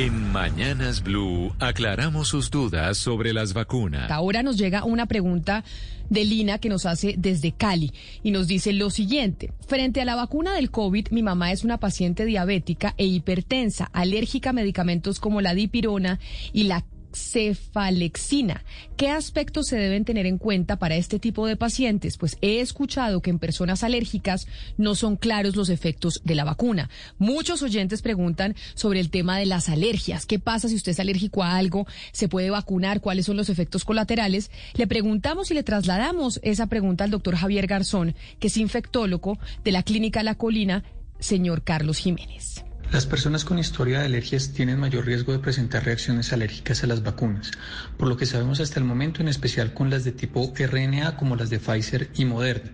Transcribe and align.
En 0.00 0.32
Mañanas 0.32 1.02
Blue 1.02 1.54
aclaramos 1.58 2.28
sus 2.28 2.50
dudas 2.50 2.96
sobre 2.96 3.34
las 3.34 3.52
vacunas. 3.52 4.10
Ahora 4.10 4.42
nos 4.42 4.56
llega 4.56 4.82
una 4.82 5.04
pregunta 5.04 5.62
de 6.08 6.24
Lina 6.24 6.56
que 6.56 6.70
nos 6.70 6.86
hace 6.86 7.16
desde 7.18 7.52
Cali 7.52 7.92
y 8.22 8.30
nos 8.30 8.46
dice 8.46 8.72
lo 8.72 8.88
siguiente. 8.88 9.52
Frente 9.68 10.00
a 10.00 10.06
la 10.06 10.14
vacuna 10.14 10.54
del 10.54 10.70
COVID, 10.70 11.08
mi 11.10 11.22
mamá 11.22 11.52
es 11.52 11.64
una 11.64 11.76
paciente 11.76 12.24
diabética 12.24 12.94
e 12.96 13.04
hipertensa, 13.04 13.90
alérgica 13.92 14.48
a 14.48 14.54
medicamentos 14.54 15.20
como 15.20 15.42
la 15.42 15.52
dipirona 15.52 16.18
y 16.54 16.62
la 16.62 16.82
cefalexina. 17.12 18.64
¿Qué 18.96 19.08
aspectos 19.08 19.66
se 19.66 19.76
deben 19.76 20.04
tener 20.04 20.26
en 20.26 20.38
cuenta 20.38 20.76
para 20.76 20.96
este 20.96 21.18
tipo 21.18 21.46
de 21.46 21.56
pacientes? 21.56 22.16
Pues 22.16 22.36
he 22.40 22.60
escuchado 22.60 23.20
que 23.22 23.30
en 23.30 23.38
personas 23.38 23.82
alérgicas 23.82 24.46
no 24.76 24.94
son 24.94 25.16
claros 25.16 25.56
los 25.56 25.68
efectos 25.68 26.20
de 26.24 26.34
la 26.34 26.44
vacuna. 26.44 26.90
Muchos 27.18 27.62
oyentes 27.62 28.02
preguntan 28.02 28.54
sobre 28.74 29.00
el 29.00 29.10
tema 29.10 29.38
de 29.38 29.46
las 29.46 29.68
alergias. 29.68 30.26
¿Qué 30.26 30.38
pasa 30.38 30.68
si 30.68 30.76
usted 30.76 30.92
es 30.92 31.00
alérgico 31.00 31.42
a 31.42 31.56
algo? 31.56 31.86
¿Se 32.12 32.28
puede 32.28 32.50
vacunar? 32.50 33.00
¿Cuáles 33.00 33.26
son 33.26 33.36
los 33.36 33.48
efectos 33.48 33.84
colaterales? 33.84 34.50
Le 34.74 34.86
preguntamos 34.86 35.50
y 35.50 35.54
le 35.54 35.62
trasladamos 35.62 36.40
esa 36.42 36.66
pregunta 36.66 37.04
al 37.04 37.10
doctor 37.10 37.36
Javier 37.36 37.66
Garzón, 37.66 38.14
que 38.38 38.48
es 38.48 38.56
infectólogo 38.56 39.38
de 39.64 39.72
la 39.72 39.82
Clínica 39.82 40.22
La 40.22 40.34
Colina, 40.34 40.84
señor 41.18 41.62
Carlos 41.62 41.98
Jiménez. 41.98 42.64
Las 42.92 43.06
personas 43.06 43.44
con 43.44 43.60
historia 43.60 44.00
de 44.00 44.06
alergias 44.06 44.50
tienen 44.52 44.80
mayor 44.80 45.06
riesgo 45.06 45.32
de 45.32 45.38
presentar 45.38 45.84
reacciones 45.84 46.32
alérgicas 46.32 46.82
a 46.82 46.88
las 46.88 47.04
vacunas, 47.04 47.52
por 47.96 48.08
lo 48.08 48.16
que 48.16 48.26
sabemos 48.26 48.58
hasta 48.58 48.80
el 48.80 48.84
momento, 48.84 49.22
en 49.22 49.28
especial 49.28 49.72
con 49.72 49.90
las 49.90 50.02
de 50.02 50.10
tipo 50.10 50.52
RNA 50.58 51.16
como 51.16 51.36
las 51.36 51.50
de 51.50 51.60
Pfizer 51.60 52.10
y 52.16 52.24
Moderna. 52.24 52.72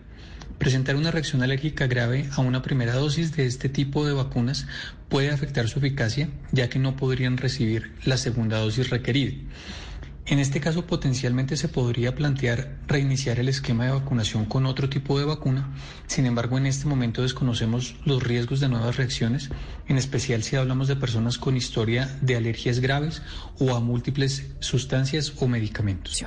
Presentar 0.56 0.96
una 0.96 1.10
reacción 1.10 1.42
alérgica 1.42 1.86
grave 1.86 2.30
a 2.32 2.40
una 2.40 2.62
primera 2.62 2.94
dosis 2.94 3.36
de 3.36 3.44
este 3.44 3.68
tipo 3.68 4.06
de 4.06 4.14
vacunas 4.14 4.66
puede 5.10 5.28
afectar 5.28 5.68
su 5.68 5.80
eficacia, 5.80 6.30
ya 6.50 6.70
que 6.70 6.78
no 6.78 6.96
podrían 6.96 7.36
recibir 7.36 7.92
la 8.06 8.16
segunda 8.16 8.58
dosis 8.58 8.88
requerida. 8.88 9.34
En 10.28 10.40
este 10.40 10.60
caso, 10.60 10.86
potencialmente 10.86 11.56
se 11.56 11.68
podría 11.68 12.16
plantear 12.16 12.78
reiniciar 12.88 13.38
el 13.38 13.48
esquema 13.48 13.84
de 13.84 13.92
vacunación 13.92 14.44
con 14.44 14.66
otro 14.66 14.88
tipo 14.88 15.18
de 15.20 15.24
vacuna. 15.24 15.72
Sin 16.08 16.26
embargo, 16.26 16.58
en 16.58 16.66
este 16.66 16.88
momento 16.88 17.22
desconocemos 17.22 17.94
los 18.04 18.24
riesgos 18.24 18.58
de 18.58 18.68
nuevas 18.68 18.96
reacciones, 18.96 19.50
en 19.86 19.98
especial 19.98 20.42
si 20.42 20.56
hablamos 20.56 20.88
de 20.88 20.96
personas 20.96 21.38
con 21.38 21.56
historia 21.56 22.18
de 22.22 22.34
alergias 22.34 22.80
graves 22.80 23.22
o 23.60 23.76
a 23.76 23.80
múltiples 23.80 24.50
sustancias 24.58 25.32
o 25.38 25.46
medicamentos. 25.46 26.24